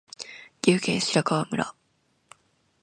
[0.63, 1.75] 岐阜県白川村